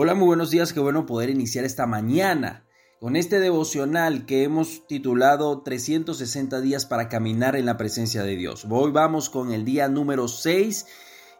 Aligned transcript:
Hola, 0.00 0.14
muy 0.14 0.26
buenos 0.26 0.50
días, 0.50 0.72
qué 0.72 0.78
bueno 0.78 1.06
poder 1.06 1.28
iniciar 1.28 1.64
esta 1.64 1.84
mañana 1.84 2.64
con 3.00 3.16
este 3.16 3.40
devocional 3.40 4.26
que 4.26 4.44
hemos 4.44 4.86
titulado 4.86 5.62
360 5.62 6.60
días 6.60 6.86
para 6.86 7.08
caminar 7.08 7.56
en 7.56 7.66
la 7.66 7.76
presencia 7.76 8.22
de 8.22 8.36
Dios. 8.36 8.64
Hoy 8.70 8.92
vamos 8.92 9.28
con 9.28 9.50
el 9.50 9.64
día 9.64 9.88
número 9.88 10.28
6 10.28 10.86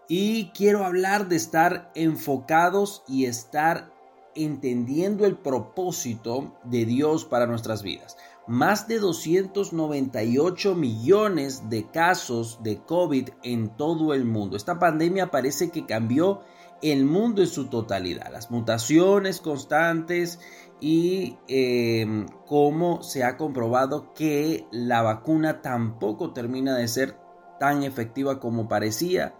y 0.09 0.51
quiero 0.57 0.85
hablar 0.85 1.29
de 1.29 1.37
estar 1.37 1.93
enfocados 1.95 3.05
y 3.07 3.27
estar 3.27 3.93
entendiendo 4.34 5.25
el 5.25 5.36
propósito 5.36 6.59
de 6.64 6.84
Dios 6.84 7.25
para 7.25 7.46
nuestras 7.46 7.84
vidas. 7.84 8.16
Más 8.48 8.88
de 8.88 8.98
298 8.98 10.75
millones 10.75 11.70
de 11.70 11.88
casos 11.88 12.61
de 12.64 12.82
COVID 12.82 13.29
en 13.45 13.77
todo 13.77 14.14
el 14.14 14.25
mundo. 14.25 14.56
Esta 14.56 14.80
pandemia 14.80 15.30
parece 15.30 15.70
que 15.70 15.86
cambió 15.86 16.40
el 16.83 17.05
mundo 17.05 17.43
en 17.43 17.49
su 17.49 17.67
totalidad, 17.67 18.31
las 18.33 18.51
mutaciones 18.51 19.41
constantes 19.41 20.39
y 20.81 21.36
em, 21.49 22.27
cómo 22.46 23.03
se 23.03 23.25
ha 23.25 23.36
comprobado 23.36 24.13
que 24.14 24.67
la 24.71 25.03
vacuna 25.03 25.61
tampoco 25.61 26.33
termina 26.33 26.77
de 26.77 26.89
ser 26.89 27.17
tan 27.59 27.83
efectiva 27.83 28.39
como 28.39 28.69
parecía. 28.69 29.35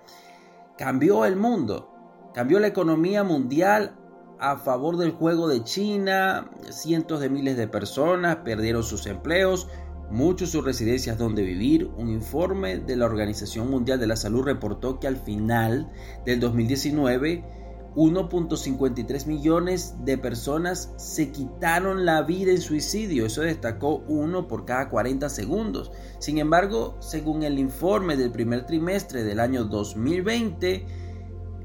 Cambió 0.77 1.25
el 1.25 1.37
mundo, 1.37 1.91
cambió 2.35 2.59
la 2.59 2.67
economía 2.67 3.23
mundial 3.23 3.97
a 4.41 4.57
favor 4.57 4.97
del 4.97 5.13
juego 5.13 5.49
de 5.49 5.65
China, 5.65 6.51
cientos 6.71 7.21
de 7.21 7.29
miles 7.29 7.57
de 7.57 7.69
personas 7.69 8.37
perdieron 8.37 8.85
sus 8.85 9.07
empleos, 9.07 9.69
muchos 10.11 10.51
sus 10.51 10.65
residencias 10.65 11.19
donde 11.19 11.43
vivir. 11.43 11.91
Un 11.97 12.09
informe 12.09 12.79
de 12.79 12.97
la 12.97 13.07
Organización 13.07 13.71
Mundial 13.71 14.01
de 14.01 14.07
la 14.07 14.17
Salud 14.17 14.43
reportó 14.43 14.99
que 14.99 15.07
al 15.07 15.17
final 15.17 15.91
del 16.25 16.41
2019 16.41 17.59
1.53 17.99 19.27
millones 19.27 19.97
de 20.05 20.19
personas 20.19 20.93
se 20.97 21.33
quitaron 21.33 22.05
la 22.05 22.23
vida 22.23 22.53
en 22.53 22.61
suicidio. 22.61 23.27
Eso 23.27 23.43
destacó 23.43 24.05
uno 24.07 24.47
por 24.47 24.65
cada 24.65 24.89
40 24.89 25.29
segundos. 25.29 25.91
Sin 26.21 26.39
embargo, 26.39 26.97
según 27.01 27.43
el 27.43 27.59
informe 27.59 28.17
del 28.17 28.31
primer 28.31 28.67
trimestre 28.67 29.25
del 29.25 29.41
año 29.41 29.65
2020, 29.65 30.87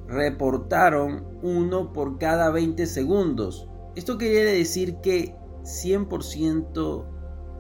reportaron 0.08 1.24
uno 1.44 1.94
por 1.94 2.18
cada 2.18 2.50
20 2.50 2.88
segundos. 2.88 3.68
Esto 3.96 4.18
quiere 4.18 4.54
decir 4.54 4.98
que 5.04 5.36
100% 5.64 7.13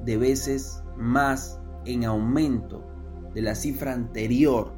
de 0.03 0.17
veces 0.17 0.83
más 0.97 1.59
en 1.85 2.05
aumento 2.05 2.83
de 3.33 3.41
la 3.41 3.55
cifra 3.55 3.93
anterior. 3.93 4.73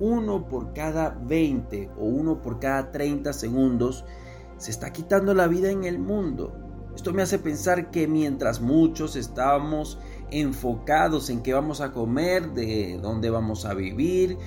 Uno 0.00 0.48
por 0.48 0.72
cada 0.72 1.10
20 1.10 1.90
o 1.98 2.04
uno 2.04 2.42
por 2.42 2.58
cada 2.58 2.90
30 2.90 3.32
segundos 3.32 4.04
se 4.56 4.70
está 4.70 4.92
quitando 4.92 5.34
la 5.34 5.46
vida 5.46 5.70
en 5.70 5.84
el 5.84 5.98
mundo. 5.98 6.52
Esto 6.94 7.12
me 7.12 7.22
hace 7.22 7.38
pensar 7.38 7.90
que 7.90 8.06
mientras 8.06 8.60
muchos 8.60 9.16
estamos 9.16 9.98
enfocados 10.30 11.28
en 11.28 11.42
qué 11.42 11.52
vamos 11.52 11.80
a 11.80 11.92
comer, 11.92 12.52
de 12.52 12.98
dónde 13.02 13.30
vamos 13.30 13.64
a 13.64 13.74
vivir, 13.74 14.38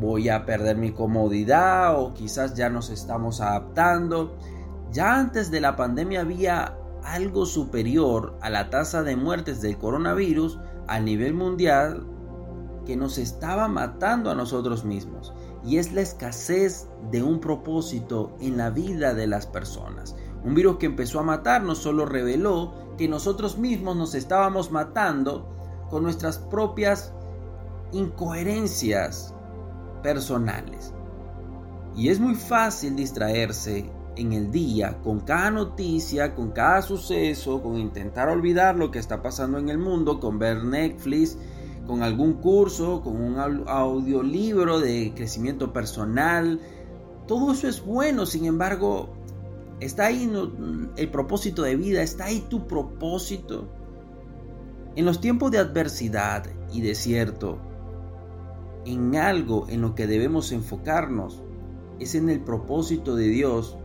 voy 0.00 0.28
a 0.28 0.44
perder 0.46 0.76
mi 0.76 0.92
comodidad 0.92 2.00
o 2.00 2.14
quizás 2.14 2.54
ya 2.54 2.70
nos 2.70 2.90
estamos 2.90 3.40
adaptando. 3.40 4.36
Ya 4.92 5.18
antes 5.18 5.50
de 5.50 5.60
la 5.60 5.76
pandemia 5.76 6.20
había 6.20 6.78
algo 7.04 7.46
superior 7.46 8.36
a 8.40 8.50
la 8.50 8.70
tasa 8.70 9.02
de 9.02 9.16
muertes 9.16 9.60
del 9.60 9.78
coronavirus 9.78 10.58
a 10.88 11.00
nivel 11.00 11.34
mundial 11.34 12.06
que 12.84 12.96
nos 12.96 13.18
estaba 13.18 13.68
matando 13.68 14.30
a 14.30 14.34
nosotros 14.34 14.84
mismos 14.84 15.32
y 15.64 15.78
es 15.78 15.92
la 15.92 16.02
escasez 16.02 16.88
de 17.10 17.22
un 17.22 17.40
propósito 17.40 18.36
en 18.40 18.56
la 18.56 18.70
vida 18.70 19.14
de 19.14 19.26
las 19.26 19.46
personas. 19.46 20.14
Un 20.44 20.54
virus 20.54 20.76
que 20.76 20.86
empezó 20.86 21.20
a 21.20 21.22
matar 21.22 21.62
no 21.62 21.74
solo 21.74 22.04
reveló 22.04 22.74
que 22.98 23.08
nosotros 23.08 23.56
mismos 23.56 23.96
nos 23.96 24.14
estábamos 24.14 24.70
matando 24.70 25.48
con 25.88 26.02
nuestras 26.02 26.38
propias 26.38 27.12
incoherencias 27.92 29.34
personales. 30.02 30.92
Y 31.96 32.08
es 32.08 32.20
muy 32.20 32.34
fácil 32.34 32.96
distraerse 32.96 33.90
en 34.16 34.32
el 34.32 34.50
día 34.50 34.98
con 35.02 35.20
cada 35.20 35.50
noticia, 35.50 36.34
con 36.34 36.50
cada 36.50 36.82
suceso, 36.82 37.62
con 37.62 37.78
intentar 37.78 38.28
olvidar 38.28 38.76
lo 38.76 38.90
que 38.90 38.98
está 38.98 39.22
pasando 39.22 39.58
en 39.58 39.68
el 39.68 39.78
mundo, 39.78 40.20
con 40.20 40.38
ver 40.38 40.64
Netflix, 40.64 41.36
con 41.86 42.02
algún 42.02 42.34
curso, 42.34 43.02
con 43.02 43.20
un 43.20 43.38
audiolibro 43.66 44.80
de 44.80 45.12
crecimiento 45.14 45.72
personal. 45.72 46.60
Todo 47.26 47.52
eso 47.52 47.68
es 47.68 47.84
bueno, 47.84 48.26
sin 48.26 48.46
embargo, 48.46 49.14
está 49.80 50.06
ahí 50.06 50.30
el 50.96 51.10
propósito 51.10 51.62
de 51.62 51.76
vida, 51.76 52.02
está 52.02 52.26
ahí 52.26 52.44
tu 52.48 52.66
propósito. 52.66 53.68
En 54.96 55.04
los 55.04 55.20
tiempos 55.20 55.50
de 55.50 55.58
adversidad 55.58 56.46
y 56.72 56.80
desierto, 56.80 57.58
en 58.84 59.16
algo 59.16 59.66
en 59.68 59.80
lo 59.80 59.94
que 59.94 60.06
debemos 60.06 60.52
enfocarnos 60.52 61.42
es 61.98 62.14
en 62.14 62.28
el 62.28 62.40
propósito 62.40 63.16
de 63.16 63.28
Dios 63.28 63.76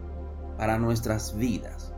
para 0.59 0.77
nuestras 0.77 1.35
vidas. 1.35 1.93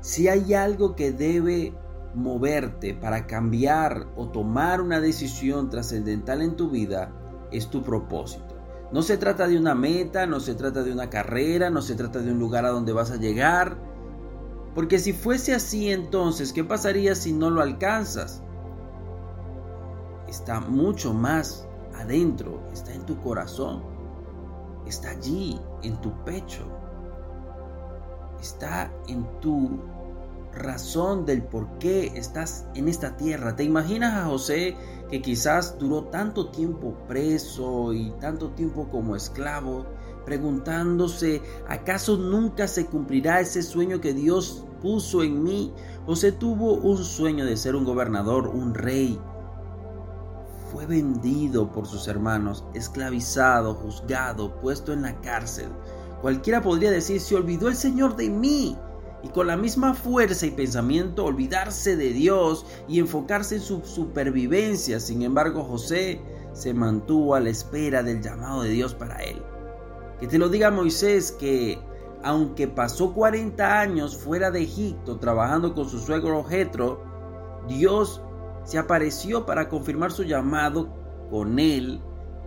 Si 0.00 0.28
hay 0.28 0.52
algo 0.52 0.96
que 0.96 1.12
debe 1.12 1.72
moverte 2.12 2.92
para 2.92 3.28
cambiar 3.28 4.08
o 4.16 4.28
tomar 4.28 4.80
una 4.80 5.00
decisión 5.00 5.70
trascendental 5.70 6.42
en 6.42 6.56
tu 6.56 6.70
vida, 6.70 7.12
es 7.52 7.70
tu 7.70 7.84
propósito. 7.84 8.56
No 8.92 9.02
se 9.02 9.16
trata 9.16 9.46
de 9.46 9.56
una 9.56 9.76
meta, 9.76 10.26
no 10.26 10.40
se 10.40 10.56
trata 10.56 10.82
de 10.82 10.90
una 10.92 11.08
carrera, 11.08 11.70
no 11.70 11.82
se 11.82 11.94
trata 11.94 12.18
de 12.18 12.32
un 12.32 12.40
lugar 12.40 12.64
a 12.64 12.70
donde 12.70 12.92
vas 12.92 13.12
a 13.12 13.16
llegar. 13.16 13.78
Porque 14.74 14.98
si 14.98 15.12
fuese 15.12 15.54
así 15.54 15.90
entonces, 15.90 16.52
¿qué 16.52 16.64
pasaría 16.64 17.14
si 17.14 17.32
no 17.32 17.48
lo 17.50 17.62
alcanzas? 17.62 18.42
Está 20.26 20.60
mucho 20.60 21.14
más 21.14 21.68
adentro, 21.94 22.60
está 22.72 22.92
en 22.92 23.06
tu 23.06 23.20
corazón, 23.20 23.84
está 24.86 25.10
allí, 25.10 25.60
en 25.82 26.00
tu 26.00 26.12
pecho 26.24 26.66
está 28.40 28.92
en 29.08 29.26
tu 29.40 29.80
razón 30.52 31.26
del 31.26 31.42
por 31.42 31.78
qué 31.78 32.12
estás 32.14 32.66
en 32.74 32.88
esta 32.88 33.16
tierra. 33.16 33.56
¿Te 33.56 33.64
imaginas 33.64 34.14
a 34.14 34.26
José 34.26 34.76
que 35.10 35.22
quizás 35.22 35.78
duró 35.78 36.04
tanto 36.04 36.50
tiempo 36.50 36.94
preso 37.08 37.92
y 37.92 38.10
tanto 38.20 38.50
tiempo 38.50 38.88
como 38.88 39.16
esclavo, 39.16 39.86
preguntándose, 40.24 41.42
¿acaso 41.68 42.16
nunca 42.16 42.68
se 42.68 42.86
cumplirá 42.86 43.40
ese 43.40 43.62
sueño 43.62 44.00
que 44.00 44.12
Dios 44.12 44.64
puso 44.80 45.22
en 45.22 45.42
mí? 45.42 45.72
José 46.06 46.32
tuvo 46.32 46.74
un 46.74 46.98
sueño 46.98 47.44
de 47.44 47.56
ser 47.56 47.74
un 47.74 47.84
gobernador, 47.84 48.48
un 48.48 48.74
rey. 48.74 49.20
Fue 50.72 50.86
vendido 50.86 51.72
por 51.72 51.86
sus 51.86 52.06
hermanos, 52.06 52.64
esclavizado, 52.74 53.74
juzgado, 53.74 54.60
puesto 54.60 54.92
en 54.92 55.02
la 55.02 55.20
cárcel. 55.20 55.68
Cualquiera 56.20 56.60
podría 56.60 56.90
decir, 56.90 57.20
se 57.20 57.34
olvidó 57.34 57.68
el 57.68 57.76
Señor 57.76 58.16
de 58.16 58.28
mí. 58.28 58.76
Y 59.22 59.28
con 59.28 59.46
la 59.46 59.56
misma 59.56 59.92
fuerza 59.92 60.46
y 60.46 60.50
pensamiento 60.50 61.24
olvidarse 61.24 61.94
de 61.94 62.10
Dios 62.10 62.64
y 62.88 62.98
enfocarse 62.98 63.56
en 63.56 63.60
su 63.60 63.82
supervivencia. 63.84 64.98
Sin 64.98 65.22
embargo, 65.22 65.62
José 65.62 66.20
se 66.54 66.72
mantuvo 66.72 67.34
a 67.34 67.40
la 67.40 67.50
espera 67.50 68.02
del 68.02 68.22
llamado 68.22 68.62
de 68.62 68.70
Dios 68.70 68.94
para 68.94 69.22
él. 69.22 69.42
Que 70.18 70.26
te 70.26 70.38
lo 70.38 70.48
diga 70.48 70.70
Moisés 70.70 71.32
que 71.32 71.78
aunque 72.22 72.68
pasó 72.68 73.12
40 73.12 73.80
años 73.80 74.16
fuera 74.16 74.50
de 74.50 74.62
Egipto 74.62 75.18
trabajando 75.18 75.74
con 75.74 75.88
su 75.88 75.98
suegro 75.98 76.44
Jetro, 76.44 77.02
Dios 77.66 78.22
se 78.64 78.78
apareció 78.78 79.46
para 79.46 79.68
confirmar 79.68 80.12
su 80.12 80.24
llamado 80.24 80.88
con 81.30 81.58
él, 81.58 82.00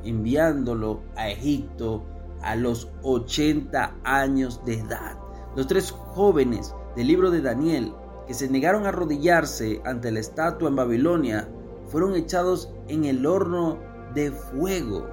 enviándolo 0.03 1.01
a 1.15 1.29
Egipto 1.29 2.03
a 2.43 2.55
los 2.55 2.89
80 3.03 3.95
años 4.03 4.61
de 4.65 4.75
edad. 4.79 5.17
Los 5.55 5.67
tres 5.67 5.91
jóvenes 5.91 6.73
del 6.95 7.07
libro 7.07 7.31
de 7.31 7.41
Daniel 7.41 7.93
que 8.27 8.33
se 8.33 8.49
negaron 8.49 8.85
a 8.85 8.89
arrodillarse 8.89 9.81
ante 9.85 10.11
la 10.11 10.19
estatua 10.19 10.69
en 10.69 10.75
Babilonia 10.75 11.49
fueron 11.87 12.15
echados 12.15 12.69
en 12.87 13.05
el 13.05 13.25
horno 13.25 13.79
de 14.13 14.31
fuego. 14.31 15.07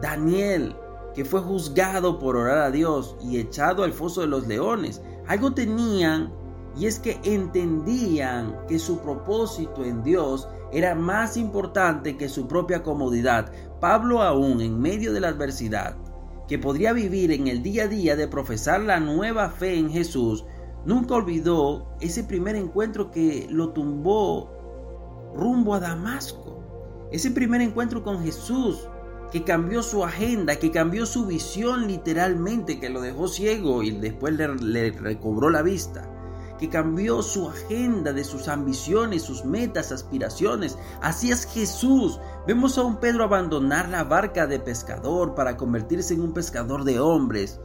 Daniel, 0.00 0.76
que 1.14 1.24
fue 1.24 1.40
juzgado 1.40 2.18
por 2.18 2.36
orar 2.36 2.58
a 2.58 2.70
Dios 2.70 3.16
y 3.20 3.38
echado 3.38 3.84
al 3.84 3.92
foso 3.92 4.22
de 4.22 4.26
los 4.26 4.46
leones, 4.46 5.02
algo 5.26 5.52
tenían 5.52 6.32
y 6.76 6.86
es 6.86 6.98
que 6.98 7.20
entendían 7.22 8.56
que 8.66 8.78
su 8.78 8.98
propósito 9.00 9.84
en 9.84 10.02
Dios 10.02 10.48
era 10.72 10.94
más 10.94 11.36
importante 11.36 12.16
que 12.16 12.28
su 12.28 12.48
propia 12.48 12.82
comodidad. 12.82 13.52
Pablo 13.78 14.22
aún 14.22 14.60
en 14.62 14.80
medio 14.80 15.12
de 15.12 15.20
la 15.20 15.28
adversidad, 15.28 15.96
que 16.48 16.58
podría 16.58 16.92
vivir 16.92 17.30
en 17.32 17.46
el 17.48 17.62
día 17.62 17.84
a 17.84 17.88
día 17.88 18.16
de 18.16 18.28
profesar 18.28 18.80
la 18.80 19.00
nueva 19.00 19.50
fe 19.50 19.78
en 19.78 19.90
Jesús, 19.90 20.44
nunca 20.84 21.14
olvidó 21.14 21.94
ese 22.00 22.24
primer 22.24 22.56
encuentro 22.56 23.10
que 23.10 23.46
lo 23.50 23.70
tumbó 23.70 25.32
rumbo 25.34 25.74
a 25.74 25.80
Damasco. 25.80 27.08
Ese 27.10 27.30
primer 27.30 27.60
encuentro 27.60 28.02
con 28.02 28.22
Jesús 28.22 28.88
que 29.32 29.44
cambió 29.44 29.82
su 29.82 30.04
agenda, 30.04 30.56
que 30.56 30.70
cambió 30.70 31.06
su 31.06 31.26
visión 31.26 31.86
literalmente, 31.86 32.78
que 32.78 32.90
lo 32.90 33.00
dejó 33.00 33.28
ciego 33.28 33.82
y 33.82 33.90
después 33.90 34.34
le, 34.34 34.90
recobró 34.90 35.48
la 35.48 35.62
vista, 35.62 36.08
que 36.62 36.68
cambió 36.68 37.22
su 37.22 37.48
agenda 37.48 38.12
de 38.12 38.22
sus 38.22 38.46
ambiciones, 38.46 39.22
sus 39.22 39.44
metas, 39.44 39.90
aspiraciones. 39.90 40.78
Así 41.00 41.32
es 41.32 41.44
Jesús. 41.44 42.20
Vemos 42.46 42.78
a 42.78 42.82
un 42.82 42.98
Pedro 42.98 43.24
abandonar 43.24 43.88
la 43.88 44.04
barca 44.04 44.46
de 44.46 44.60
pescador 44.60 45.34
para 45.34 45.56
convertirse 45.56 46.14
en 46.14 46.20
un 46.20 46.32
pescador 46.32 46.84
de 46.84 47.00
hombres. 47.00 47.58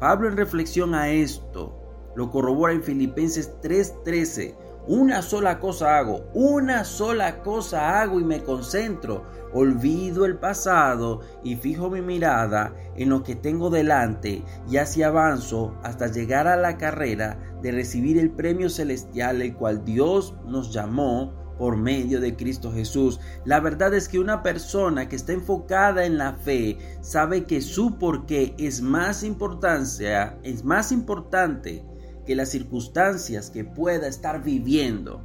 Pablo 0.00 0.26
en 0.26 0.36
reflexión 0.36 0.92
a 0.92 1.08
esto 1.08 1.78
lo 2.16 2.32
corrobora 2.32 2.72
en 2.72 2.82
Filipenses 2.82 3.52
3:13 3.62 4.56
una 4.86 5.22
sola 5.22 5.60
cosa 5.60 5.98
hago, 5.98 6.24
una 6.34 6.84
sola 6.84 7.42
cosa 7.42 8.00
hago 8.00 8.20
y 8.20 8.24
me 8.24 8.42
concentro. 8.42 9.24
Olvido 9.54 10.24
el 10.24 10.38
pasado 10.38 11.20
y 11.44 11.56
fijo 11.56 11.90
mi 11.90 12.00
mirada 12.00 12.74
en 12.96 13.10
lo 13.10 13.22
que 13.22 13.36
tengo 13.36 13.68
delante 13.68 14.42
y 14.68 14.78
así 14.78 15.02
avanzo 15.02 15.76
hasta 15.82 16.06
llegar 16.06 16.48
a 16.48 16.56
la 16.56 16.78
carrera 16.78 17.38
de 17.60 17.70
recibir 17.70 18.18
el 18.18 18.30
premio 18.30 18.70
celestial 18.70 19.42
el 19.42 19.54
cual 19.54 19.84
Dios 19.84 20.34
nos 20.46 20.72
llamó 20.72 21.34
por 21.58 21.76
medio 21.76 22.20
de 22.20 22.34
Cristo 22.34 22.72
Jesús. 22.72 23.20
La 23.44 23.60
verdad 23.60 23.94
es 23.94 24.08
que 24.08 24.18
una 24.18 24.42
persona 24.42 25.08
que 25.08 25.16
está 25.16 25.32
enfocada 25.32 26.06
en 26.06 26.18
la 26.18 26.32
fe 26.32 26.78
sabe 27.02 27.44
que 27.44 27.60
su 27.60 27.98
porqué 27.98 28.54
es 28.58 28.80
más 28.80 29.22
importancia, 29.22 30.38
es 30.42 30.64
más 30.64 30.90
importante 30.92 31.84
que 32.26 32.36
las 32.36 32.50
circunstancias 32.50 33.50
que 33.50 33.64
pueda 33.64 34.06
estar 34.06 34.42
viviendo. 34.42 35.22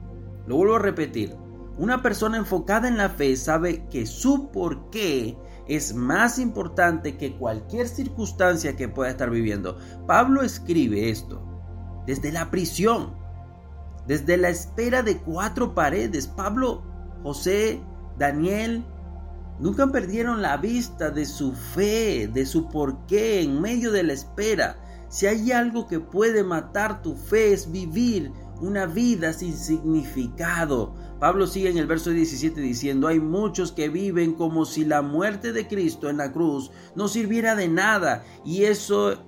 Lo 0.47 0.55
vuelvo 0.57 0.75
a 0.75 0.79
repetir, 0.79 1.35
una 1.77 2.01
persona 2.01 2.37
enfocada 2.37 2.87
en 2.87 2.97
la 2.97 3.09
fe 3.09 3.35
sabe 3.35 3.85
que 3.87 4.07
su 4.07 4.49
porqué 4.49 5.37
es 5.67 5.93
más 5.93 6.39
importante 6.39 7.17
que 7.17 7.35
cualquier 7.35 7.87
circunstancia 7.87 8.75
que 8.75 8.87
pueda 8.87 9.11
estar 9.11 9.29
viviendo. 9.29 9.77
Pablo 10.07 10.41
escribe 10.41 11.09
esto 11.09 11.43
desde 12.07 12.31
la 12.31 12.49
prisión, 12.49 13.13
desde 14.07 14.37
la 14.37 14.49
espera 14.49 15.03
de 15.03 15.17
cuatro 15.17 15.75
paredes. 15.75 16.25
Pablo, 16.25 16.81
José, 17.21 17.81
Daniel, 18.17 18.83
nunca 19.59 19.87
perdieron 19.87 20.41
la 20.41 20.57
vista 20.57 21.11
de 21.11 21.25
su 21.25 21.53
fe, 21.53 22.27
de 22.27 22.45
su 22.45 22.69
porqué 22.69 23.41
en 23.41 23.61
medio 23.61 23.91
de 23.91 24.03
la 24.03 24.13
espera. 24.13 24.77
Si 25.09 25.25
hay 25.25 25.51
algo 25.51 25.87
que 25.87 25.99
puede 25.99 26.43
matar 26.43 27.01
tu 27.01 27.15
fe 27.15 27.53
es 27.53 27.71
vivir 27.71 28.31
una 28.61 28.85
vida 28.85 29.33
sin 29.33 29.55
significado. 29.55 30.93
Pablo 31.19 31.47
sigue 31.47 31.69
en 31.69 31.77
el 31.77 31.87
verso 31.87 32.09
17 32.09 32.59
diciendo, 32.59 33.07
hay 33.07 33.19
muchos 33.19 33.71
que 33.71 33.89
viven 33.89 34.33
como 34.33 34.65
si 34.65 34.85
la 34.85 35.01
muerte 35.01 35.53
de 35.53 35.67
Cristo 35.67 36.09
en 36.09 36.17
la 36.17 36.31
cruz 36.31 36.71
no 36.95 37.07
sirviera 37.07 37.55
de 37.55 37.67
nada 37.67 38.23
y 38.43 38.63
eso 38.63 39.23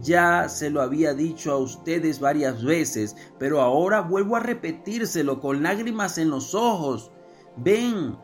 ya 0.00 0.48
se 0.48 0.70
lo 0.70 0.82
había 0.82 1.14
dicho 1.14 1.52
a 1.52 1.58
ustedes 1.58 2.20
varias 2.20 2.64
veces, 2.64 3.16
pero 3.38 3.60
ahora 3.60 4.00
vuelvo 4.00 4.36
a 4.36 4.40
repetírselo 4.40 5.40
con 5.40 5.62
lágrimas 5.62 6.18
en 6.18 6.30
los 6.30 6.54
ojos. 6.54 7.12
Ven, 7.56 8.16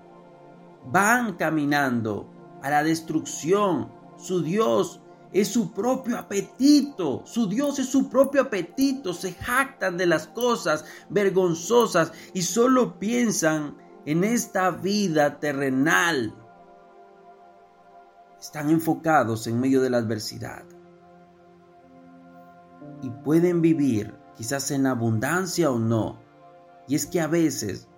van 0.86 1.34
caminando 1.34 2.30
a 2.62 2.70
la 2.70 2.82
destrucción. 2.82 3.92
Su 4.16 4.42
Dios 4.42 5.00
es 5.32 5.48
su 5.48 5.72
propio 5.72 6.18
apetito. 6.18 7.22
Su 7.24 7.48
Dios 7.48 7.78
es 7.78 7.86
su 7.88 8.08
propio 8.08 8.42
apetito. 8.42 9.14
Se 9.14 9.32
jactan 9.32 9.96
de 9.96 10.06
las 10.06 10.26
cosas 10.28 10.84
vergonzosas 11.08 12.12
y 12.34 12.42
solo 12.42 12.98
piensan 12.98 13.76
en 14.06 14.24
esta 14.24 14.70
vida 14.70 15.38
terrenal. 15.38 16.34
Están 18.40 18.70
enfocados 18.70 19.46
en 19.46 19.60
medio 19.60 19.80
de 19.80 19.90
la 19.90 19.98
adversidad. 19.98 20.64
Y 23.02 23.10
pueden 23.10 23.62
vivir 23.62 24.14
quizás 24.36 24.70
en 24.70 24.86
abundancia 24.86 25.70
o 25.70 25.78
no. 25.78 26.18
Y 26.88 26.96
es 26.96 27.06
que 27.06 27.20
a 27.20 27.28
veces, 27.28 27.88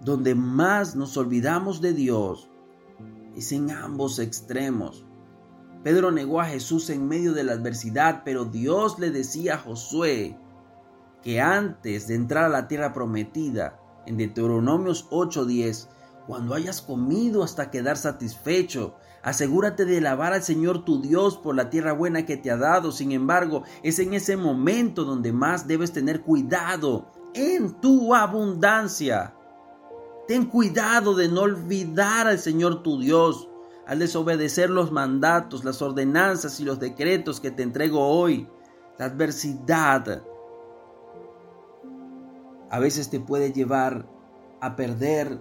donde 0.00 0.34
más 0.34 0.96
nos 0.96 1.16
olvidamos 1.16 1.80
de 1.82 1.92
Dios, 1.92 2.48
es 3.36 3.52
en 3.52 3.70
ambos 3.70 4.18
extremos 4.18 5.04
Pedro 5.82 6.12
negó 6.12 6.40
a 6.40 6.46
Jesús 6.46 6.90
en 6.90 7.08
medio 7.08 7.32
de 7.32 7.42
la 7.42 7.52
adversidad, 7.52 8.22
pero 8.24 8.44
Dios 8.44 8.98
le 8.98 9.10
decía 9.10 9.54
a 9.54 9.58
Josué 9.58 10.36
que 11.22 11.40
antes 11.40 12.06
de 12.06 12.14
entrar 12.14 12.44
a 12.44 12.48
la 12.48 12.68
tierra 12.68 12.92
prometida, 12.92 13.80
en 14.06 14.16
Deuteronomios 14.16 15.08
8:10, 15.10 15.88
cuando 16.26 16.54
hayas 16.54 16.82
comido 16.82 17.42
hasta 17.42 17.70
quedar 17.70 17.96
satisfecho, 17.96 18.94
asegúrate 19.22 19.84
de 19.84 19.98
alabar 19.98 20.32
al 20.32 20.42
Señor 20.42 20.84
tu 20.84 21.00
Dios 21.00 21.36
por 21.36 21.56
la 21.56 21.68
tierra 21.68 21.92
buena 21.92 22.26
que 22.26 22.36
te 22.36 22.50
ha 22.50 22.56
dado. 22.56 22.92
Sin 22.92 23.10
embargo, 23.10 23.64
es 23.82 23.98
en 23.98 24.14
ese 24.14 24.36
momento 24.36 25.04
donde 25.04 25.32
más 25.32 25.66
debes 25.66 25.92
tener 25.92 26.22
cuidado 26.22 27.10
en 27.34 27.80
tu 27.80 28.14
abundancia. 28.14 29.34
Ten 30.28 30.46
cuidado 30.46 31.14
de 31.14 31.28
no 31.28 31.42
olvidar 31.42 32.28
al 32.28 32.38
Señor 32.38 32.84
tu 32.84 33.00
Dios 33.00 33.48
al 33.86 33.98
desobedecer 33.98 34.70
los 34.70 34.92
mandatos, 34.92 35.64
las 35.64 35.82
ordenanzas 35.82 36.60
y 36.60 36.64
los 36.64 36.78
decretos 36.78 37.40
que 37.40 37.50
te 37.50 37.62
entrego 37.62 38.06
hoy. 38.06 38.48
La 38.98 39.06
adversidad 39.06 40.22
a 42.70 42.78
veces 42.78 43.10
te 43.10 43.20
puede 43.20 43.52
llevar 43.52 44.08
a 44.60 44.76
perder 44.76 45.40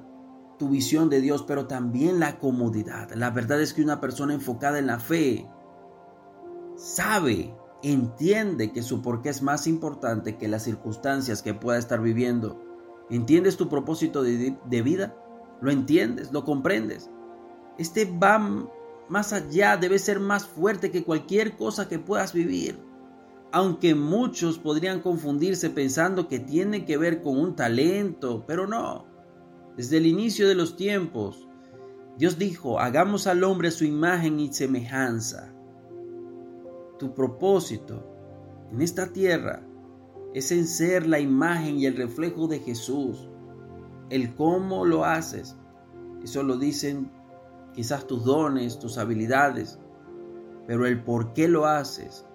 tu 0.57 0.69
visión 0.69 1.09
de 1.09 1.21
Dios, 1.21 1.43
pero 1.43 1.67
también 1.67 2.19
la 2.19 2.39
comodidad. 2.39 3.11
La 3.13 3.29
verdad 3.29 3.61
es 3.61 3.73
que 3.73 3.81
una 3.81 4.01
persona 4.01 4.33
enfocada 4.33 4.79
en 4.79 4.87
la 4.87 4.99
fe 4.99 5.47
sabe, 6.75 7.55
entiende 7.83 8.71
que 8.71 8.83
su 8.83 9.01
porqué 9.01 9.29
es 9.29 9.41
más 9.41 9.65
importante 9.67 10.37
que 10.37 10.47
las 10.47 10.63
circunstancias 10.63 11.41
que 11.41 11.53
pueda 11.53 11.79
estar 11.79 12.01
viviendo. 12.01 12.61
¿Entiendes 13.09 13.57
tu 13.57 13.69
propósito 13.69 14.23
de, 14.23 14.57
de 14.65 14.81
vida? 14.81 15.15
¿Lo 15.61 15.71
entiendes? 15.71 16.31
¿Lo 16.31 16.43
comprendes? 16.43 17.09
Este 17.77 18.05
va 18.05 18.39
más 19.09 19.33
allá, 19.33 19.75
debe 19.75 19.99
ser 19.99 20.19
más 20.19 20.45
fuerte 20.45 20.89
que 20.89 21.03
cualquier 21.03 21.57
cosa 21.57 21.89
que 21.89 21.99
puedas 21.99 22.33
vivir. 22.33 22.79
Aunque 23.51 23.93
muchos 23.93 24.57
podrían 24.57 25.01
confundirse 25.01 25.69
pensando 25.69 26.29
que 26.29 26.39
tiene 26.39 26.85
que 26.85 26.97
ver 26.97 27.21
con 27.21 27.37
un 27.37 27.55
talento, 27.55 28.45
pero 28.47 28.67
no. 28.67 29.05
Desde 29.75 29.97
el 29.97 30.05
inicio 30.05 30.47
de 30.47 30.55
los 30.55 30.77
tiempos, 30.77 31.49
Dios 32.17 32.37
dijo, 32.37 32.79
hagamos 32.79 33.27
al 33.27 33.43
hombre 33.43 33.71
su 33.71 33.83
imagen 33.83 34.39
y 34.39 34.53
semejanza. 34.53 35.53
Tu 36.97 37.13
propósito 37.13 38.05
en 38.71 38.81
esta 38.81 39.11
tierra 39.11 39.61
es 40.33 40.51
en 40.51 40.67
ser 40.67 41.05
la 41.07 41.19
imagen 41.19 41.77
y 41.77 41.85
el 41.85 41.97
reflejo 41.97 42.47
de 42.47 42.59
Jesús. 42.59 43.27
El 44.09 44.35
cómo 44.35 44.85
lo 44.85 45.03
haces, 45.03 45.57
eso 46.23 46.43
lo 46.43 46.57
dicen 46.57 47.11
quizás 47.73 48.05
tus 48.07 48.25
dones, 48.25 48.79
tus 48.79 48.97
habilidades, 48.97 49.79
pero 50.67 50.85
el 50.85 51.03
por 51.03 51.33
qué 51.33 51.47
lo 51.47 51.65
haces, 51.65 52.25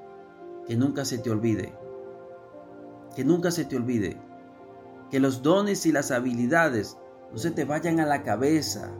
que 0.66 0.76
nunca 0.76 1.04
se 1.04 1.18
te 1.18 1.30
olvide, 1.30 1.74
que 3.14 3.24
nunca 3.24 3.50
se 3.50 3.64
te 3.64 3.76
olvide, 3.76 4.20
que 5.10 5.20
los 5.20 5.42
dones 5.42 5.86
y 5.86 5.92
las 5.92 6.10
habilidades 6.10 6.98
no 7.32 7.38
se 7.38 7.50
te 7.50 7.64
vayan 7.64 8.00
a 8.00 8.06
la 8.06 8.22
cabeza. 8.22 8.92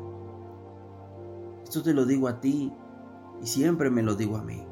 Esto 1.62 1.82
te 1.82 1.92
lo 1.92 2.04
digo 2.04 2.28
a 2.28 2.40
ti 2.40 2.72
y 3.42 3.46
siempre 3.46 3.90
me 3.90 4.02
lo 4.02 4.14
digo 4.14 4.36
a 4.36 4.42
mí. 4.42 4.64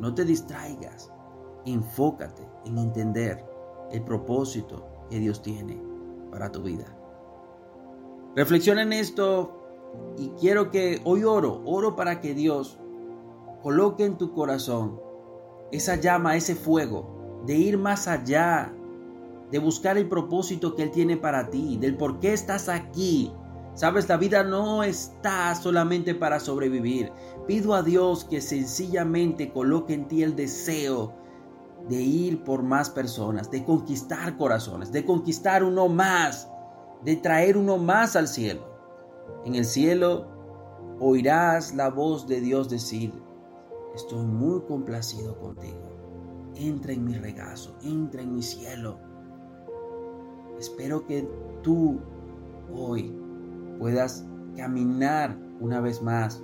No 0.00 0.14
te 0.14 0.24
distraigas, 0.24 1.12
enfócate 1.66 2.48
en 2.64 2.78
entender 2.78 3.44
el 3.90 4.02
propósito 4.04 4.86
que 5.10 5.18
Dios 5.18 5.42
tiene 5.42 5.80
para 6.30 6.50
tu 6.50 6.62
vida. 6.62 6.86
Reflexiona 8.36 8.82
en 8.82 8.92
esto, 8.92 9.57
y 10.16 10.30
quiero 10.30 10.70
que 10.70 11.00
hoy 11.04 11.24
oro, 11.24 11.62
oro 11.64 11.96
para 11.96 12.20
que 12.20 12.34
Dios 12.34 12.78
coloque 13.62 14.04
en 14.04 14.18
tu 14.18 14.32
corazón 14.32 15.00
esa 15.70 15.96
llama, 15.96 16.36
ese 16.36 16.54
fuego, 16.54 17.42
de 17.46 17.54
ir 17.54 17.78
más 17.78 18.08
allá, 18.08 18.72
de 19.50 19.58
buscar 19.58 19.96
el 19.96 20.08
propósito 20.08 20.74
que 20.74 20.84
Él 20.84 20.90
tiene 20.90 21.16
para 21.16 21.50
ti, 21.50 21.76
del 21.78 21.96
por 21.96 22.20
qué 22.20 22.32
estás 22.32 22.68
aquí. 22.68 23.32
Sabes, 23.74 24.08
la 24.08 24.16
vida 24.16 24.42
no 24.42 24.82
está 24.82 25.54
solamente 25.54 26.14
para 26.14 26.40
sobrevivir. 26.40 27.12
Pido 27.46 27.74
a 27.74 27.82
Dios 27.82 28.24
que 28.24 28.40
sencillamente 28.40 29.52
coloque 29.52 29.94
en 29.94 30.08
ti 30.08 30.22
el 30.22 30.34
deseo 30.34 31.14
de 31.88 32.02
ir 32.02 32.42
por 32.42 32.62
más 32.62 32.90
personas, 32.90 33.50
de 33.50 33.64
conquistar 33.64 34.36
corazones, 34.36 34.90
de 34.90 35.04
conquistar 35.04 35.62
uno 35.62 35.88
más, 35.88 36.50
de 37.04 37.16
traer 37.16 37.56
uno 37.56 37.78
más 37.78 38.16
al 38.16 38.26
cielo. 38.26 38.77
En 39.44 39.54
el 39.54 39.64
cielo 39.64 40.26
oirás 41.00 41.74
la 41.74 41.90
voz 41.90 42.26
de 42.26 42.40
Dios 42.40 42.68
decir, 42.68 43.12
estoy 43.94 44.24
muy 44.24 44.60
complacido 44.62 45.38
contigo. 45.38 45.88
Entra 46.56 46.92
en 46.92 47.04
mi 47.04 47.14
regazo, 47.14 47.76
entra 47.82 48.22
en 48.22 48.34
mi 48.34 48.42
cielo. 48.42 48.98
Espero 50.58 51.06
que 51.06 51.28
tú 51.62 52.00
hoy 52.74 53.14
puedas 53.78 54.26
caminar 54.56 55.38
una 55.60 55.80
vez 55.80 56.02
más 56.02 56.42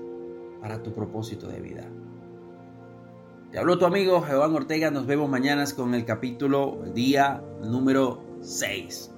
para 0.60 0.82
tu 0.82 0.94
propósito 0.94 1.48
de 1.48 1.60
vida. 1.60 1.84
Te 3.50 3.58
habló 3.58 3.78
tu 3.78 3.86
amigo 3.86 4.20
Jehová 4.22 4.48
Ortega. 4.48 4.90
Nos 4.90 5.06
vemos 5.06 5.28
mañana 5.28 5.64
con 5.76 5.94
el 5.94 6.04
capítulo 6.04 6.78
día 6.92 7.40
número 7.62 8.20
6. 8.40 9.13